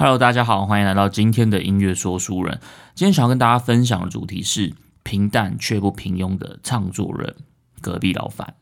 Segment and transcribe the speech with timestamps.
[0.00, 2.60] Hello，大家好，欢迎来到今天的音乐说书人。
[2.94, 7.34] 今天想要跟大家分享的主题是平淡却不平庸的唱作人——
[7.82, 8.54] 隔壁老樊。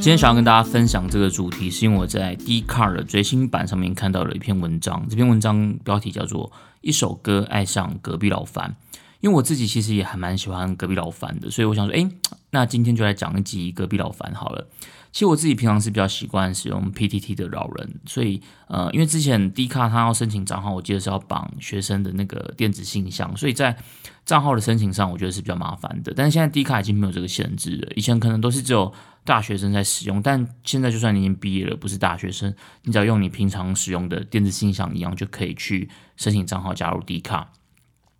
[0.00, 5.06] 今天想要跟大家分享这个主题，是因为我在 D Car 的最新版上面看到了一篇文章。
[5.08, 6.48] 这篇文章标题叫做
[6.80, 8.76] 《一首歌爱上隔壁老樊》。
[9.20, 12.10] 因为我自己其实也还蛮喜欢隔壁老樊的，所以我想说，哎，
[12.52, 14.66] 那今天就来讲一集隔壁老樊好了。
[15.12, 23.76] 其实我自己平常是比较习惯使用 PTT 的老人，所以呃，因为之前 D 卡他要申请账号，我记得是要绑学生的那个电子信箱，所以在
[24.24, 26.12] 账号的申请上，我觉得是比较麻烦的。
[26.14, 28.92] 但是现在 D 卡已经没有这个限制了，以前可能都是只有
[29.24, 32.54] 大学生在使用，但现在就算你已经毕业了，不是大学生，
[32.84, 37.50] 你只要用你平常使用的电子信箱一样，就可以去申请账号加入 D 卡。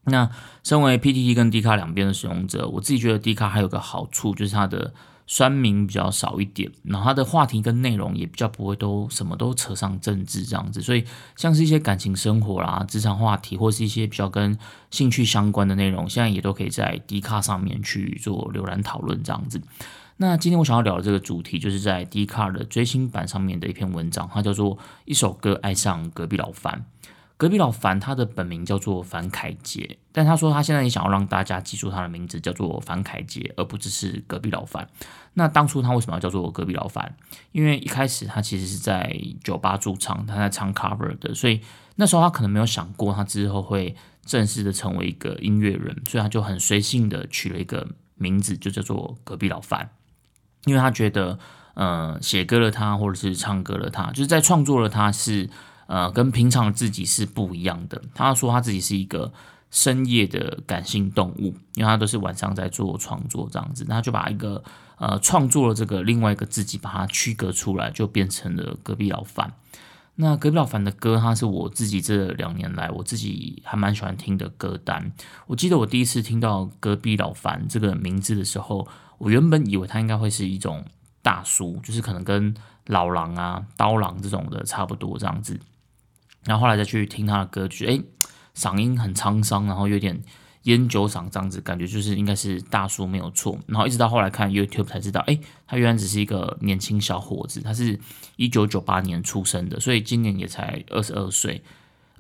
[0.05, 0.29] 那
[0.65, 4.93] 身为 PTT 跟 D 卡两边的使用者，我自己觉得 D 卡还有个好处，就是它的
[5.33, 11.05] 酸民比较少一点，然后它的话题跟内容也比较不会都什么都扯上政治这样子，所以
[11.37, 14.59] 像是一些感情生活啦、职场话题，或是一些比较跟
[14.91, 19.63] 兴趣相关的内容，现在也都可以在 D 卡上面去做浏览讨论这样子。
[20.17, 26.85] 那今天我想要聊的这个主题，就是在 D 卡的追星版上面的一篇文章，它叫做《一首歌爱上隔壁老樊》。
[27.41, 34.87] 隔壁老樊，他的本名叫做樊凯杰，但他说他现在也想要让大家记住他的名字叫做樊凯杰，而不只是隔壁老樊。
[35.33, 37.17] 那当初他为什么要叫做隔壁老樊？
[37.53, 41.63] 因为一开始他其实是在酒吧驻唱，他在唱 cover 的，所以
[41.97, 43.97] 那时候他可能没有想过他之后会
[44.27, 49.89] 正式的成为一个音乐人，所以他就很随性的取了一个名字，就叫做隔壁老樊。
[50.67, 51.39] 因为他觉得，
[51.73, 55.49] 呃，写歌的他或者是唱歌的他，就是在创作的他是。
[55.91, 58.01] 呃，跟平常自己是不一样的。
[58.15, 59.33] 他说他自己是一个
[59.73, 64.63] 深夜的感性动物，因为他都是晚上在做创作这样子，他就把一个
[64.99, 69.53] 呃创作了这个另外一个自己，把它区隔出来，就变成了隔壁老樊。
[70.15, 75.11] 那隔壁老樊的歌，他是我自己这两年来我自己还蛮喜欢听的歌单。
[75.49, 78.87] 我记得我第一次听到隔壁老樊这个名字的时候，
[79.19, 80.85] 我原本以为他应该会是一种
[81.21, 82.55] 大叔，就是可能跟
[82.87, 85.59] 老狼啊、刀郎这种的差不多这样子。
[86.45, 88.01] 然后后来再去听他的歌曲，哎，
[88.57, 90.21] 嗓音很沧桑，然后有点
[90.63, 93.59] 烟酒嗓这样子，感觉就是应该是大叔没有错。
[93.67, 97.99] 然后一直到后来看 YouTube 才知道，哎，他原来只是一个年轻小伙子，他是
[98.37, 101.63] 一九九八年出生的，所以今年也才二十二岁。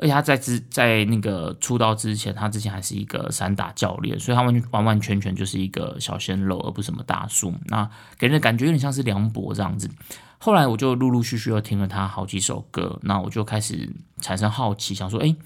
[0.00, 7.52] 而且他在之在那个出道之前，他之前还是一个散打教练，所以他完完完全全就是一个小鲜肉，而不是什么大叔。
[7.66, 7.88] 那
[8.18, 9.90] 给人的感觉有点像是梁博这样子。
[10.38, 15.36] 后来我就陆陆续续又听了他好几首歌，那我就开始产生好奇，想说，哎，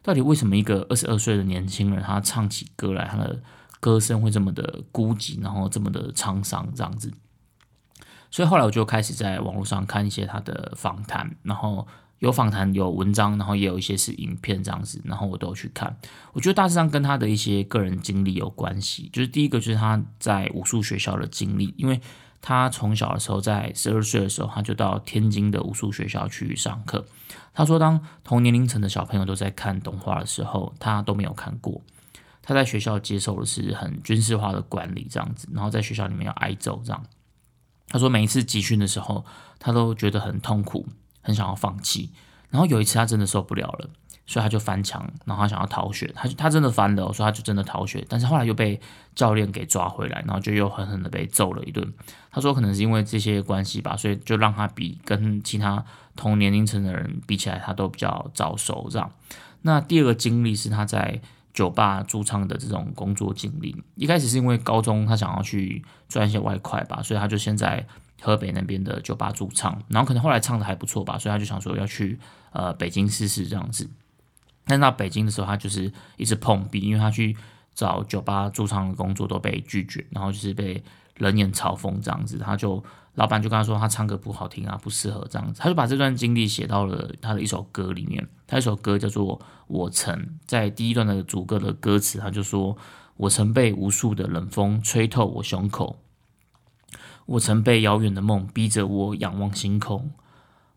[0.00, 3.42] 到底为什么一个二十二岁的年轻人，他唱起歌来，他的
[3.80, 7.12] 歌声会这么的孤寂，然后这么的沧桑这样子？
[8.30, 11.86] 所以后来我就开始在网络上看一些他的访谈，然后
[12.18, 15.96] 有访谈有文章，然后也有一些是影片这样子，然后我都去看。
[16.32, 22.00] 我觉得大致上跟他的一些个人经历有关系，就是第一个就是他在武术学校的经历，因为。
[22.46, 27.06] 他从小的时候，在十二岁的时候，他就到天津的武术学校去上课。
[27.54, 31.80] 他说，当同年龄层的小朋友都在看动画的时候，他都没有看过。
[32.42, 37.02] 他在学校接受的是很军事化的管理，这样子，然后在学校里面要挨揍，这样。
[37.88, 39.24] 他说，每一次集训的时候，
[39.58, 40.86] 他都觉得很痛苦，
[41.24, 42.12] 很想要放弃。
[42.50, 43.90] 然后有一次，他真的受不了了。
[44.26, 48.80] 所以他就翻墙，然后他想要逃学，他他真的翻了，所以他就真的逃学，但是后来又被
[49.14, 51.92] 教练给抓回来，然后就又狠狠的被揍了一顿。
[52.30, 55.84] 他说可能是因为这些关系吧，所以就让他比跟其他
[56.16, 59.12] 同年龄层的人比起来，他都比较早熟这样。
[59.60, 61.20] 那第二个经历是他在
[61.52, 67.86] 酒吧驻唱的这种工作经历，一开始是因为高中他想要去赚一些外快吧，所以他就先在
[68.20, 72.18] 河北那边的酒吧驻唱，然后可能后来唱的还不错吧，所以他就想说要去
[72.52, 73.88] 呃北京试试这样子。
[74.66, 77.36] 但到北京的时候，他就是一直碰壁，因为他去
[77.74, 80.82] 找酒吧驻唱的工作都被拒绝，然后就是被
[81.18, 82.38] 冷眼嘲讽这样子。
[82.38, 82.82] 他就
[83.14, 85.60] 老板就跟他说，他唱歌不好听啊，不适合这样子。
[85.60, 88.26] 他就把这段经历写到了他的一首歌里面。
[88.46, 90.14] 他一首歌叫做《我曾》，
[90.46, 92.76] 在第一段的主歌的歌词，他就说
[93.16, 95.98] ：“我曾被无数的冷风吹透我胸口，
[97.26, 100.10] 我曾被遥远的梦逼着我仰望星空，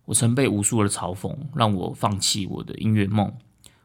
[0.05, 3.31] 我曾被无数的嘲讽让我放弃我的音乐梦。”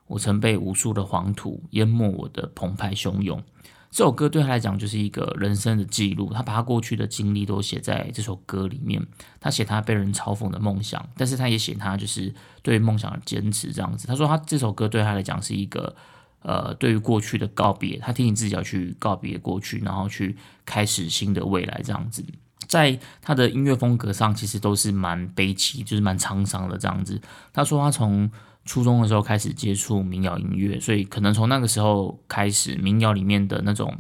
[0.09, 3.43] 我曾被无数的黄土淹没，我的澎湃汹涌。
[3.91, 9.03] 这首歌对他来讲就是一个人生的记录，他把他过去的经历都写在这首歌里面。
[9.41, 14.07] 他写他被人嘲讽的梦想，但是他也写他就是对梦想的坚持这样子。
[14.07, 15.95] 他说他这首歌对他来讲是一个
[16.41, 20.37] 呃，对于过去的告别，他提醒自己要去告别过去，然后去
[20.67, 22.23] 开始新的未来，这样子。
[22.69, 27.21] 在他的音乐风格上，其实都是蛮悲戚，就是蛮沧桑的这样子。
[27.53, 28.31] 他说他从
[28.65, 33.97] 初中的时候开始接触民谣音乐，所以可能从那个时候开始，民谣里面的那种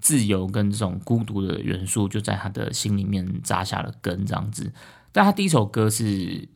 [0.00, 4.72] 自由跟这种孤独的元素，就在他的心里面扎下了根，这样子。
[5.12, 6.48] 但他第一首歌是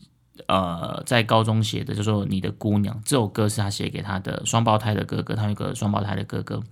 [0.46, 6.62] 呃在高中写的，就说你的姑娘这首歌是他写给他的双胞胎的哥哥，他有个双胞胎的哥哥。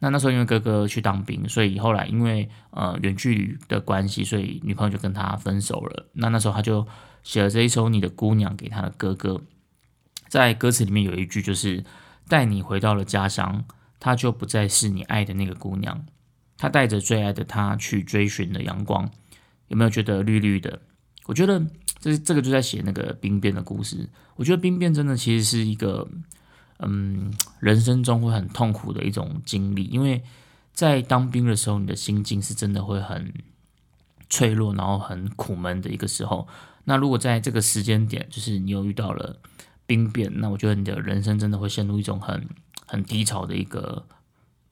[0.00, 6.06] 那那时候因为哥哥去当兵，所以后来因为呃远距离的关系，所以女朋友就跟他分手了。
[6.12, 6.86] 那那时候他就
[7.22, 9.40] 写了这一首《你的姑娘》给他的哥哥，
[10.28, 11.82] 在歌词里面有一句就是
[12.28, 13.64] 带你回到了家乡，
[13.98, 16.04] 她就不再是你爱的那个姑娘，
[16.58, 19.08] 她带着最爱的他去追寻了阳光。
[19.68, 20.82] 有没有觉得绿绿的？
[21.24, 21.64] 我觉得
[21.98, 24.10] 这这个就在写那个兵变的故事。
[24.36, 26.06] 我觉得兵变真的其实是一个。
[26.78, 30.22] 嗯，人生中会很痛苦的一种经历，因为
[30.72, 33.32] 在当兵的时候，你的心境是真的会很
[34.28, 36.46] 脆弱，然后很苦闷的一个时候。
[36.84, 39.38] 那如果在这个时间点，就是你又遇到了
[39.86, 42.48] 兵变，那我觉得你的人生真的会陷入一种很
[42.86, 44.06] 很低潮的一个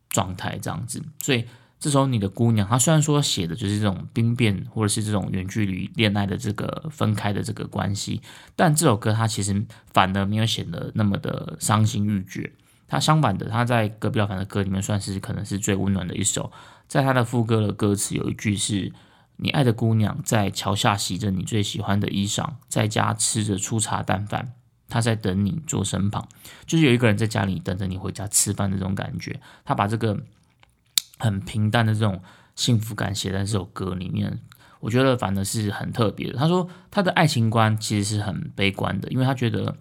[0.08, 1.02] 状态，这样子。
[1.20, 1.44] 所以。
[1.82, 8.22] 这时候，你的姑娘，她虽然说写的就是这种兵变，或者是这种远距离恋爱的这个分开的这个关系，
[8.54, 12.52] 但这首歌它其实反而没有显得那么的伤心欲绝。
[12.86, 16.52] 它相反的，它在隔壁老樊的歌里面算是可能是最温暖的一首。
[16.86, 18.92] 在他的副歌的歌词有一句是
[19.38, 24.52] ：“你爱的姑娘在桥下洗着你最喜欢的衣裳，在家吃着粗茶淡饭，
[24.88, 26.28] 她在等你坐身旁。”
[26.64, 29.40] 就是有一个人在家里等着你回家吃饭的这种感觉。
[29.64, 30.16] 他把这个。
[31.22, 32.20] 很平淡的这种
[32.56, 34.40] 幸福感写在这首歌里面，
[34.80, 36.36] 我觉得反而是很特别的。
[36.36, 39.76] 他说他的爱情观其实是很悲观的，因为他觉得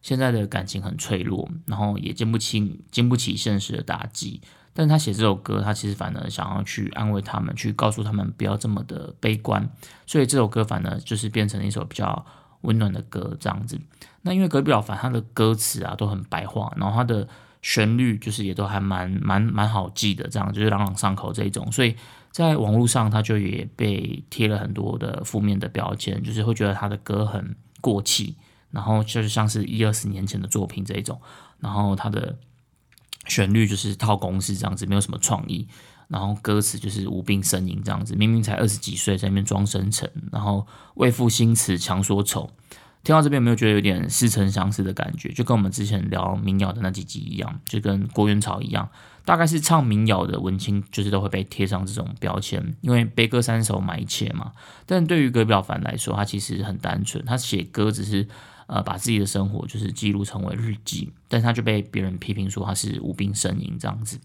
[0.00, 4.40] 现在的感情很脆弱，然后也经不起经不起现实的打击。
[4.72, 9.68] 但是他写这首歌，他其实反而想要去安慰他们，去告诉他们不要这么的悲观。
[10.06, 12.24] 所以这首歌反而就是变成了一首比较
[12.60, 13.80] 温暖的歌这样子。
[14.22, 17.28] 那因为隔壁老樊他的歌词啊都很白话，然后他的。
[17.64, 21.96] 旋律就是也都还蛮蛮蛮好记的，这样就是朗朗上口这一种，所以
[22.30, 28.36] 在网络上他就也被贴了很多的负面的标签，就是会觉得他的歌很过气，
[28.70, 31.18] 然后就是像是一二十年前的作品这一种，
[31.58, 32.36] 然后他的
[33.28, 35.66] 旋律就是套公式这样子，没有什么创意，
[36.08, 40.66] 然后歌词就是无病呻吟这样子，明明才二十几岁在那边装深沉，然后
[40.96, 42.50] 为赋新词强说愁。
[43.04, 45.28] 听到这边有没有觉得有点似曾相识的感觉？
[45.28, 48.88] 就跟我们之前聊民谣的那几集一样，就跟郭元草一样，
[49.26, 54.52] 大概是唱民谣的文青，就是都会被贴上这种标签，因为悲歌三首买一切嘛。
[54.86, 58.26] 但对于葛表凡来说，他其实很单纯，他写歌只是
[58.66, 64.18] 呃把自己的生活就是记录成为日记，但他就被别人批评说他是无病呻吟这样子。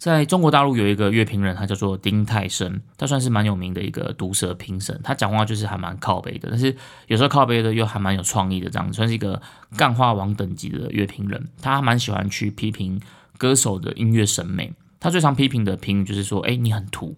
[0.00, 4.98] 在中国大陆有一个乐评人，他叫做丁太升，他算是蛮有名的一个毒舌评审。
[5.04, 6.74] 他讲话就是还蛮靠背的，但是
[7.08, 9.40] 有时候靠背的又还蛮有创意的，这样算是一个
[9.76, 11.46] 干话王等级的乐评人。
[11.60, 12.98] 他蛮喜欢去批评
[13.36, 14.72] 歌手的音乐审美。
[14.98, 17.14] 他最常批评的评语就是说：“哎，你很土。”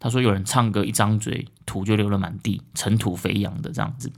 [0.00, 4.10] 他说：“有人唱歌一张嘴，土就流了满地，尘土飞扬的这样子。”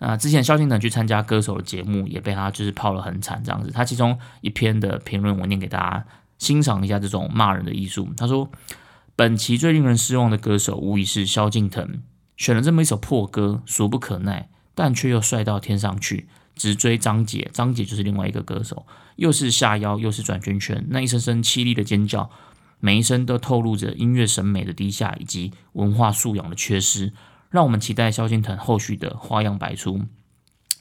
[0.00, 3.70] 那之前萧敬腾去参加歌手的节目，也被他就是泡了很惨这样子。
[3.70, 6.04] 他其中一篇的评论，我念给大家。
[6.38, 8.08] 欣赏一下这种骂人的艺术。
[8.16, 8.50] 他说
[9.14, 12.02] ：“本期最令人失望的歌手，无疑是萧敬腾，
[12.36, 16.28] 选了这么一首破歌，俗不可耐，但却又帅到天上去。
[16.54, 22.30] 直追张杰，张杰就是另外一个歌手，又是下腰，又是转圈圈，那一声声凄厉的尖叫，
[22.80, 27.12] 每一声都透露着音乐审美的低下以及文化素养的缺失。
[27.50, 30.02] 让我们期待萧敬腾后续的花样百出。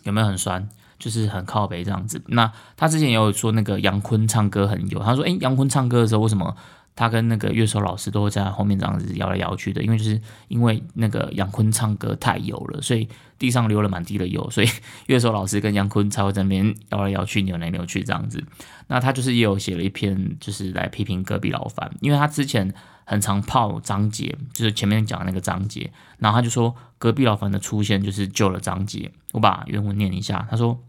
[0.03, 0.67] 有没有很酸？”
[0.99, 2.21] 就是很靠北这样子。
[2.27, 6.55] 那他之前也有说那个杨坤唱歌很油，他说：“诶，杨坤唱歌的时候，为什么
[6.95, 9.83] 他跟那个乐手老师都会在后面这样子摇来摇去的？
[9.83, 14.67] 因为就是因为那个杨坤唱歌太油了，所以地上流了满地的油，所以
[15.05, 18.43] 乐手老师跟杨坤才会在那边摇来摇去、扭来扭去这样子。
[18.87, 22.73] 那他就是也有写了一篇，就是来批评隔壁老樊，因为他之前
[23.05, 29.11] 很常泡张杰，就是前面讲的那个张杰，然后他就说隔壁老樊的出现就是救了张杰。
[29.33, 30.79] 我把原文念一下，他说。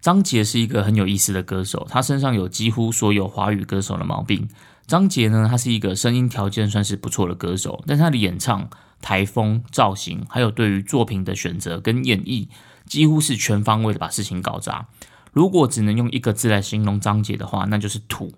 [0.00, 4.48] 张杰是一个很有意思的歌手，他身上有几乎所有华语歌手的毛病。
[4.86, 8.68] 张杰呢，他是一个声音条件算是不错的歌手，但他的演唱、
[9.00, 12.48] 台风、造型，还有对于作品的选择跟演绎，
[12.86, 14.88] 几乎是全方位的把事情搞砸。
[15.32, 18.30] 如果只能用一个字来形容张杰的话，那就是土；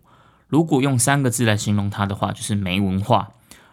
[0.49, 3.29] 如果用三个字来形容他的话，就是没文化；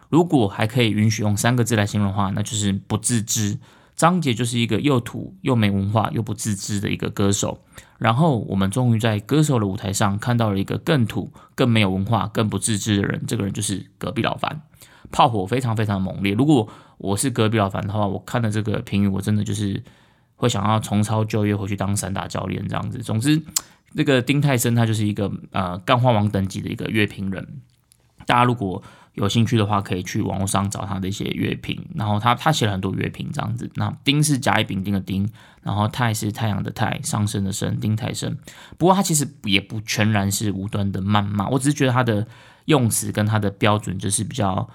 [0.08, 3.58] 如果还可以允许用三个字来形容的话，那就是不自知。
[4.00, 7.62] 张杰就是一个又土又没文化又不自知的一个歌手，
[7.98, 13.22] 然后我们终于在歌手的舞台上看到了一个更土、更没有文化、更不自知的人。
[13.26, 14.62] 这个人就是隔壁老樊，
[15.12, 16.32] 炮火非常非常猛烈。
[16.32, 16.66] 如果
[16.96, 19.84] 我是隔壁老樊的话，我看了这个评语，我真的就是
[20.34, 23.00] 会想要重操旧业，回去当散打教练这样子。
[23.00, 23.42] 总之，
[23.94, 27.46] 这个丁泰森他就是一个呃干花王等级的一个乐评人。
[28.24, 28.82] 大家如果
[29.14, 33.68] 有兴趣的话，可以去网络上找他的一些乐评，然后他他写了很多乐评这样子。
[33.74, 35.28] 那丁是甲乙丙丁的丁，
[35.62, 38.36] 然后泰是太阳的泰，上升的升，丁泰升。
[38.78, 42.26] 不过他其实也不全然是无端的谩骂，我只是觉得他的
[42.66, 44.68] 用词跟他的标准就是比较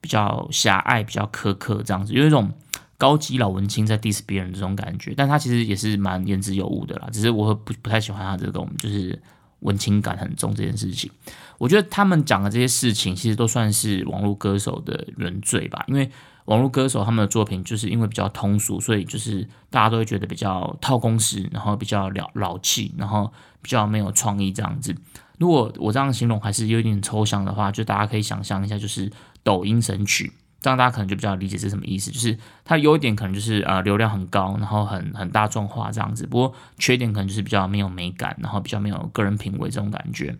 [0.00, 2.50] 比较狭隘，比较苛刻这样子，有一种
[2.96, 5.12] 高级老文青在 diss 别人这种感觉。
[5.14, 9.20] 但他其实也是蛮言之有物的啦，只是我不不太喜欢他这种就是。
[9.62, 11.10] 文情感很重这件事情，
[11.58, 15.84] 我觉得他们讲的这些事情，其实都算是网络歌手的原罪吧。
[15.88, 16.10] 因为
[16.44, 24.94] 网络歌手他们的作品，就是因为比较通俗，所以就是大家都会觉得比较套公式，然后比较老老气，然后比较没有创意这样子。
[25.38, 29.10] 如果我这样形容还是有点抽象的话，就大家可以想象一下，就是
[29.42, 30.32] 抖音神曲。
[30.62, 36.24] 这样大家可能就比较理解是什么意思，就是它优点可能就是呃流量很高，然后很很大众化这样子。
[36.26, 40.36] 不过缺点可能就是比较没有美感，然后比较没有个人品味这种感觉。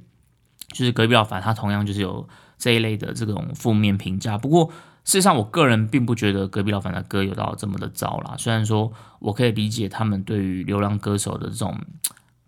[0.68, 2.26] 就是隔壁老樊他同样就是有
[2.56, 4.38] 这一类的这种负面评价。
[4.38, 4.66] 不过
[5.04, 8.36] 事实上，我个人并不觉得隔壁老樊的歌有到这么的糟啦。
[8.38, 11.76] 虽然说我可以理解他们对于流量歌手的这种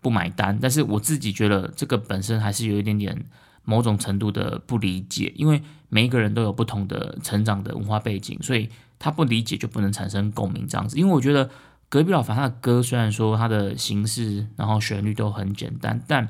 [0.01, 3.25] 不买单，但是我自己觉得这个本身还是有一点点。
[3.65, 8.69] 某种程度的不理解，因为每一个人都有不同的成长的文化背景，所以
[8.99, 10.99] 他不理解就不能产生共鸣这样子。
[10.99, 11.49] 因为我觉得
[11.89, 16.29] 隔壁老樊他的歌虽然说他的形式然后旋律都很简单，但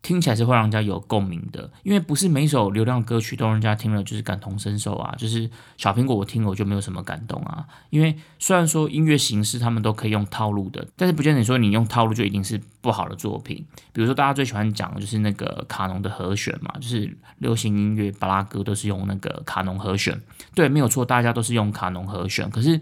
[0.00, 5.14] 听起来是会让人家有共鸣的，因为不是每首流量歌曲都让人家听了就是感同身受啊。
[5.18, 7.66] 就是小苹果我听了我就没有什么感动啊。
[7.90, 13.66] 因为虽然说音乐形式他们都可以用套路的，但是不见得说你用套路就一定是不好的作品。
[13.92, 20.18] 比如说大家最喜欢讲的就是那个卡农的和弦嘛，就是流行音乐巴拉歌都是用那个卡农和弦，
[20.54, 22.48] 对，没有错，大家都是用卡农和弦。
[22.48, 22.80] 可是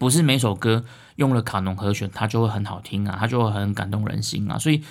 [0.00, 4.82] 不是每首歌用了卡农和弦它就会很好听啊，它就会很感动人心啊，所以。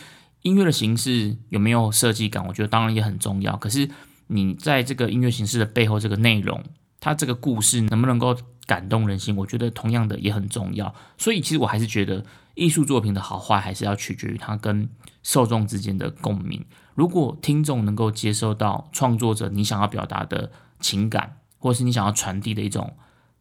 [0.43, 2.45] 音乐的形式有没有设计感？
[2.47, 3.57] 我觉得当然也很重要。
[3.57, 3.89] 可是
[4.27, 6.63] 你在这个音乐形式的背后，这个内容，
[6.99, 9.35] 它这个故事能不能够感动人心？
[9.35, 10.93] 我觉得同样的也很重要。
[11.17, 12.23] 所以其实我还是觉得
[12.55, 14.89] 艺术作品的好坏，还是要取决于它跟
[15.23, 16.65] 受众之间的共鸣。
[16.93, 22.95] 如果听众能够接受到创作者你想要表达的情感，或是你想要传递的一种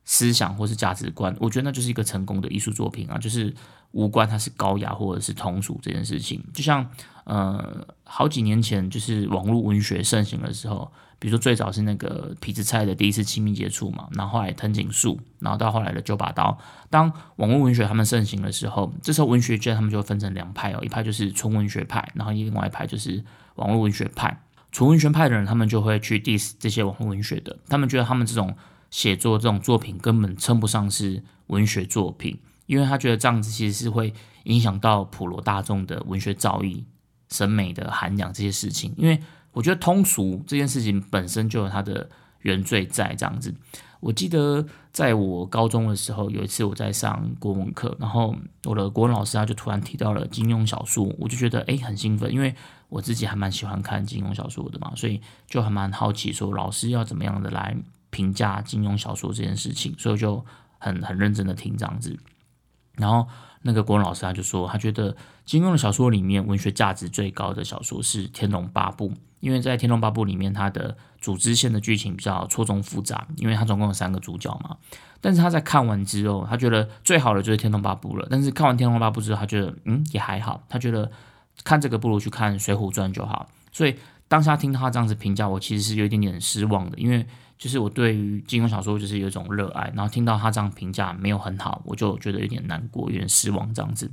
[0.05, 3.19] 思想或是价值观，我觉得那就是一个成功的艺术作品啊！
[3.19, 3.55] 就是。
[3.93, 6.91] 无关它是高雅或者是通俗这件事情，就像
[7.25, 16.59] 呃好几年前就是网络文学盛行的时候，比如说最早是那个痞子蔡的第一次亲密接触嘛，然后后来藤井树，然后到后来的九把刀。
[16.89, 23.23] 当网络文学他们盛行的时候，这时候文学界他们就会分成两派哦，一派就是纯文学派，然后另外一派就是
[23.57, 24.43] 网络文学派。
[24.71, 28.57] 纯文学派的人他们就会去 diss 这些网络文学的，他们觉得他们这种
[28.93, 32.39] 写作这种作品根本称不上是文学作品。
[32.67, 36.85] 因为他觉得这样子其实是会影响到普罗大众的文学造诣、
[37.29, 38.95] 审美的涵养这些事情。
[38.97, 39.21] 因为
[39.51, 42.09] 我觉得通俗这件事情本身就有它的
[42.43, 43.53] 原罪在这样子。
[44.01, 48.35] 我记得在我高中的时候，有一次我在上国文课，然后
[48.65, 52.55] 我的国文老师他就突然提到了金庸小说，我就觉得诶很兴奋，因为
[52.89, 57.77] 我自己还蛮喜欢看金庸小说的嘛，所以就还蛮好奇说老师要怎么样的来
[58.13, 60.45] 评价金庸小说这件事情，所以就
[60.79, 62.17] 很很认真的听这样子。
[62.97, 63.27] 然后
[63.63, 65.17] 那个国文老师他就说，他觉得
[65.47, 69.09] 金庸的小说里面文学价值最高的小说是《天龙八部》，
[69.41, 74.77] 因为在《天龙八部》里面，它的主支线的剧情比较错综复杂，因为它总共有三个主角嘛。
[75.23, 78.29] 但是他在看完之后，他觉得最好的就是《天龙八部》了。
[78.31, 81.11] 但是看完《天龙八部》之后，他觉得嗯也还好，他觉得
[81.65, 83.49] 看这个不如去看《水浒传》就好。
[83.73, 83.97] 所以
[84.29, 87.27] 当下听他这样子评价，我其实是有一点点失望的，因为。
[87.63, 94.11] 就是我对于金庸小说就是有一种热爱，然后听到他这样评价没有很好，我就觉得有点难过，有点失望这样子。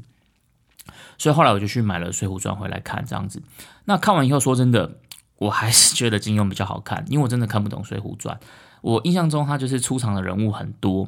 [1.17, 3.41] 所以后来我就去买了《水浒传》回来看这样子。
[3.85, 4.97] 那看完以后，说真的，
[5.37, 8.35] 我还是觉得金庸比较好看，因为我真的看不懂《水浒传》。
[8.81, 11.07] 我印象中他就是出场的人物很多，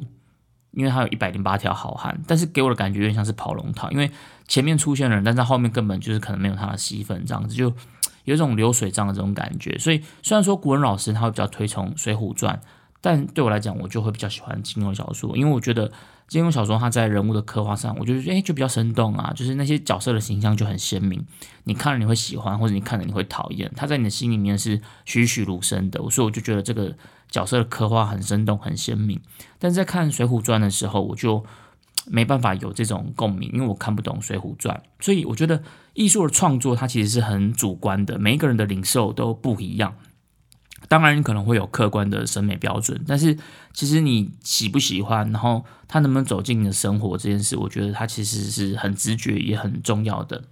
[0.72, 4.10] 因为他有一百零八条好汉，但是给我的感觉有点像是跑龙套，因为
[4.48, 7.72] 前面出现的人，但在后面根本就是可能没有他的戏份这样子就。
[8.24, 12.54] 有一种流水账的这种感觉，所以虽然说古文老师他会比较推崇《水浒传》，
[13.00, 15.90] 但对我来讲，我就会比较喜欢金庸小说，因为我觉得
[16.28, 21.24] 金庸小说他在人物的刻画上，我觉得诶就比较生动啊，就是那些角色的形象就很鲜明，
[21.64, 26.94] 你看了你会喜欢，或者你看了你会讨厌，他在你的心里面是栩栩如生的，所以我就觉得这个
[27.28, 29.20] 角色的刻画很生动、很鲜明。
[29.58, 31.44] 但是在看《水浒传》的时候，我就
[32.06, 35.62] 没办法有这种共鸣，因为我看不懂《水浒传》，所以我觉得
[35.94, 39.94] 艺术的创作它其实是很主观的，每一个人的领受都不一样。
[40.88, 43.38] 当然，你可能会有客观的审美标准，但是
[43.72, 50.42] 其实你喜不喜欢，然后他能不能走进你的生活这件事，我觉得他其实是很直觉也很重要的。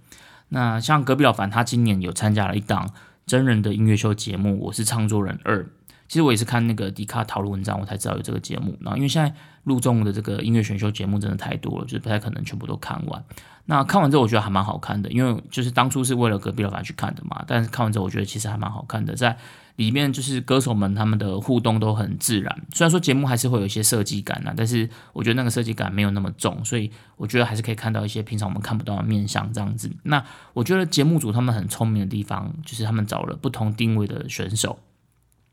[0.49, 2.91] 那像隔壁老樊，他今年有参加了一档
[3.25, 5.67] 真人的音乐秀节目，我是唱作人二。
[6.11, 8.77] 其实我也是看那个迪卡讨论文章，我才知道有这个节目。
[8.81, 13.23] 然后因为现在录中的这个音乐选秀节目真的太多了，就是不太可能全部都看完。
[13.63, 17.45] 那看完之后，我觉得还蛮好看的，因为就是当初是为了隔壁老板去看的嘛。
[17.47, 19.37] 但是看完之后，我觉得其实还蛮好看的，在
[19.77, 22.61] 里面就是歌手们他们的互动都很自然。
[22.73, 29.89] 虽然说节目还是会有一些设计感啊，但是我觉得那个设计感没有那么重，所以我觉得还是可以看到一些平常我们看不到的面相这样子。
[30.03, 34.77] 那我觉得节目组他们很聪明的地方，就是他们找了不同定位的选手，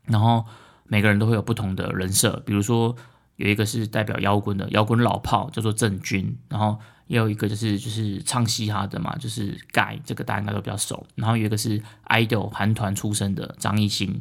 [0.09, 0.43] 然后。
[0.91, 2.95] 每个人都会有不同的人设，比如说
[3.35, 11.05] 有一个是代表摇滚的摇滚老炮，叫做郑钧，然后也有一个就是就是唱嘻哈的嘛，就是盖，这个大家应该都比较熟。
[11.13, 14.19] 然后有一个是 idol 韩团出身的张艺兴，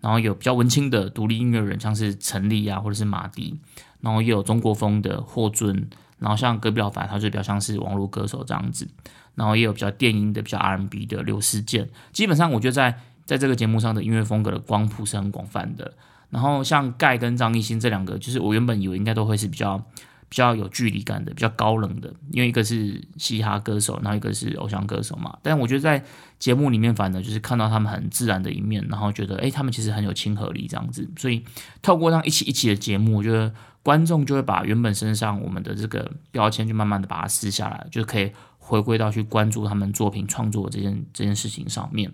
[0.00, 3.58] 然后有比较文青的独立音乐人，像是陈粒啊或者是马迪，
[4.02, 8.86] 然后也有中国风的霍尊，然后像隔壁老樊，他就比较像是网络歌手这样子，
[9.34, 11.88] 然后也有比较电音的、比较 R&B 的刘思健。
[12.12, 15.92] 基本上我觉得在在这个节目上的音乐风格的光谱是很广泛的，
[16.30, 19.78] 然后像盖跟张艺兴这两个，就是我原本以为应该都会是比较
[20.28, 25.38] 比较有距离感的、比较高冷的，因为一个是嘻哈歌手，然后一个是偶像歌手嘛。
[25.42, 26.02] 但我觉得在
[26.38, 31.08] 节目里面，反而就是看到他们很自然的一面，然后觉得哎，他们其实很有亲和力这样子。
[31.16, 31.44] 所以
[31.82, 33.52] 透过这样一起一起的节目，我觉得
[33.82, 42.10] 观众就会把原本身上我们的这个标签，就慢慢的把它撕下来，就可以回归到去关注他们作品创作这件这件事情上面。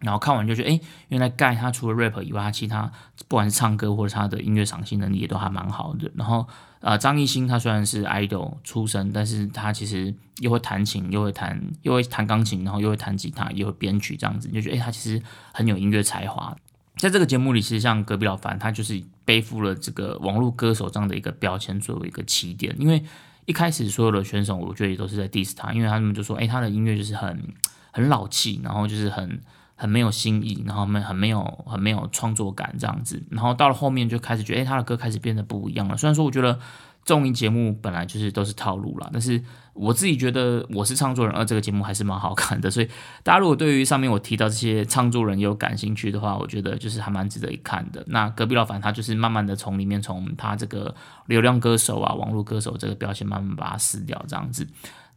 [0.00, 2.90] 然后看完就觉得，哎，原来盖他除了 rap 以外，他其他
[3.26, 6.08] 不管是唱歌或者他的音乐赏析能力也都还蛮好的。
[6.14, 6.46] 然后，
[6.78, 15.20] 呃，张艺兴他虽然是 idol 出身，但是他其实又会弹琴，又会弹，又会弹钢琴，然后又会弹吉他，又会编曲，这样子就觉得，哎，他其实
[15.52, 16.56] 很有音乐才华。
[16.96, 22.72] 在这个节目里，其实像隔壁老樊，他就是背负了这个网络歌手这样的一个标签作为一个起点。
[22.78, 23.02] 因为
[23.46, 27.42] 一开始所有的选手，我觉得也都是在 diss 他，因为他们就说，哎，他的音乐就是很
[27.90, 29.40] 很老气，然后就是很。
[29.80, 35.96] 很没有新意，然后没很没有很没有创作感这样子，然后到了后面就开始觉得，哎，他的歌开始变得不一样了。
[35.96, 36.58] 虽然说我觉得
[37.04, 39.40] 综艺节目本来就是都是套路啦，但是
[39.74, 42.68] 我自己觉得我是唱作人二这个节目还是蛮好看的。
[42.68, 42.88] 所以
[43.22, 48.02] 大家如果对于上面我提到这些唱作人有感兴趣的话，我觉得就是还蛮值得一看的。
[48.08, 50.92] 那隔壁老樊他就是慢慢的从里面从他这个
[51.26, 54.66] 流量歌手啊、网络歌手这个标签慢慢把它撕掉这样子。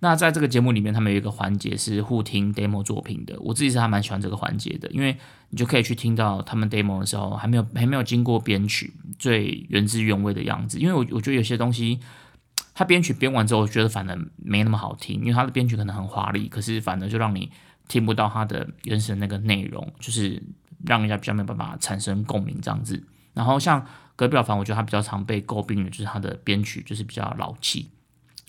[0.04, 5.16] 那在这个节目里面，他们有一个环节是互听 demo 作品的，我自己是还蛮喜欢这个环节的，因为
[5.50, 10.80] 你就可以去听到他们 demo 的时候还没有还没有经过编曲最原汁原味的样子。
[10.80, 12.00] 因为我我觉得有些东西，
[12.74, 17.52] 他编曲编完之后，我觉得反而没那么好听，因为他的编曲可能很华丽，可是反而就让你
[17.88, 20.42] 听不到他的原始那个内容，就是
[20.84, 23.02] 让人家比较没有办法产生共鸣这样子。
[23.36, 23.86] 然后像
[24.16, 27.88] 隔壁老樊，我觉得他比较常被诟病的就是他的编曲就是比较老气。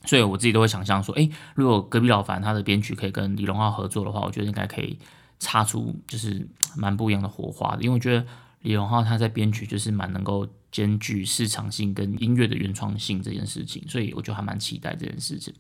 [0.04, 4.98] 所以我自己都会想象说，诶，如果隔壁老樊他的编曲可以跟李荣浩合作的话，我觉得应该可以
[5.38, 7.82] 擦出就是蛮不一样的火花的。
[7.82, 8.26] 因为我觉得
[8.62, 15.52] 李荣浩他在编曲就是蛮能够兼具市场性跟音乐的原创性这件事情，所以我就还蛮期待这件事情。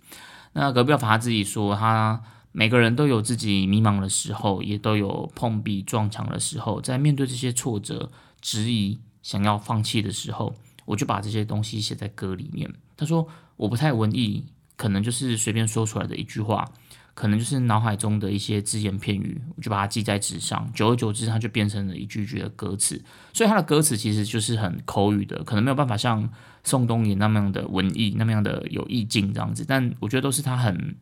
[0.52, 12.72] 那隔壁老樊他自己说，他每个人都有自己迷茫的时候，也都有碰壁撞墙的时候，在面对这些挫折、质疑、想要放弃的时候，我就把这些东西写在歌里面。
[12.96, 13.28] 他说。
[13.56, 14.44] 我不太文艺，
[14.76, 16.68] 可能就是随便说出来的一句话，
[17.14, 23.00] 可能就是脑海中的一些只言片语，我就把它记在纸上，久而久之，它就变成了一句句的歌词。
[23.32, 26.28] 所以它的歌词其实就是很口语的，可能没有办法像
[26.64, 29.64] 宋冬野那么样的文艺，那么样的有意境这样子。
[29.68, 30.96] 但我觉得都是他很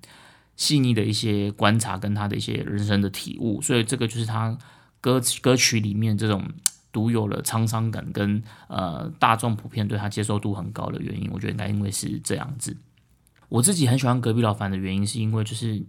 [0.56, 3.62] 细腻的一些观察跟他的一些人生的体悟。
[3.62, 4.58] 所以这个就是他
[5.00, 6.46] 歌歌曲里面这种。
[6.92, 12.76] 独有了沧桑感跟呃大众普遍对他接受度很高的原因，我觉得应该因为是这样子。
[13.48, 15.84] 我自己很喜欢隔壁老樊的原因，是因为就是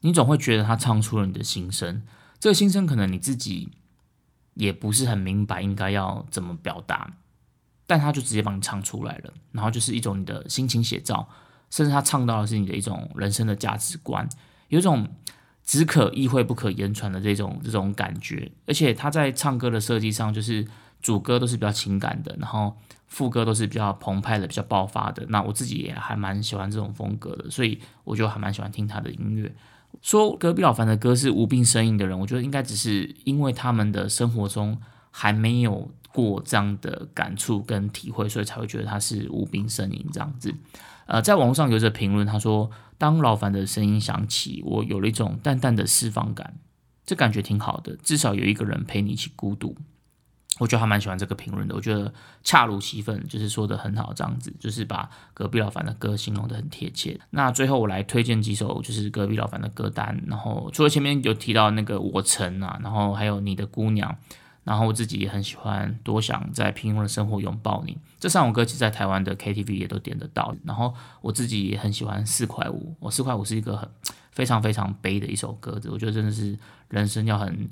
[0.00, 2.02] 你总会觉得他唱出了你的心声，
[2.38, 3.68] 这个心声可能你自己
[4.54, 7.14] 也不是很明白应该要怎么表达，
[7.86, 11.28] 但他就直接帮你唱出来了，然后就是一种你的心情写照，
[11.70, 14.28] 甚至他唱到的是你的一种人生的价值观，
[14.68, 15.08] 有一种。
[15.68, 20.66] 只可意会不可言传的这种这种感觉，而且他在唱歌的设计上，就是
[21.02, 22.74] 主歌都是比较情感的，然后
[23.06, 25.26] 副歌都是比较澎湃的、比较爆发的。
[25.28, 29.54] 那我自己也还蛮喜欢这种风格的，所以我就还蛮喜欢听他的音乐。
[30.00, 34.74] 说隔壁老樊的歌是无病呻吟的人，我觉得应该只是因为他们的生活中
[35.10, 40.54] 还没有过这样的感触跟体会，所以才会觉得他是无病呻吟这样子。
[41.04, 46.58] 呃，在网络上有着评论，他说：“当老樊的声音响起，我有了一种淡淡的释放感，
[47.06, 49.76] 这感觉挺好的，至少有一个人陪你一起孤独。”
[50.58, 57.20] 我觉得还蛮喜欢这个评论的，我觉得恰如其分，就是说的很好，这样子就是把隔壁老樊的歌形容的很贴切。
[57.30, 64.18] 那最后我来推荐几首就是隔壁老樊的歌单，然后除了前面有提到那个我曾啊，然后还有你的姑娘，
[64.68, 67.96] 然后我自己也很喜欢多想在平庸的生活拥抱你。
[68.20, 70.54] 这三首歌其实在台湾的 KTV 也都点得到。
[70.62, 73.88] 然后我自己也很喜欢四块五，我四块五是一个很
[74.30, 76.58] 非常非常悲的一首歌子，我觉得真的是
[76.90, 77.70] 人生要很。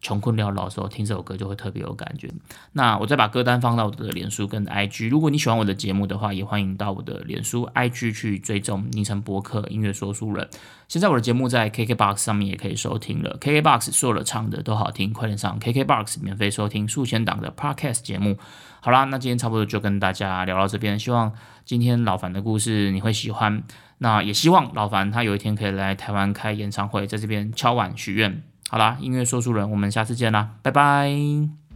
[0.00, 2.30] 穷困潦倒的时候听这首歌就会特别有感觉。
[2.72, 5.08] 那我再把歌单放到我的脸书跟 IG。
[5.08, 10.48] 如果你喜欢我的节目的话，也欢迎到我的脸书 IG 去追踪昵称博客音乐说书人。
[10.86, 13.36] 现在我的节目在 KKBOX 上面也可以收听了。
[13.40, 18.38] KKBOX 所有的唱的都好听，快点上 KKBOX 免费收听数千档的 Podcast 节目。
[18.80, 20.98] 好啦，那今天差不多就跟大家聊到这边。
[20.98, 21.32] 希望
[21.64, 23.62] 今天老樊的故事你会喜欢。
[23.98, 28.40] 那也希望老樊他有一天可以来台湾开演唱会，在这边敲碗许愿。
[28.70, 31.67] 好啦，音乐说书人，我们下次见啦，拜拜。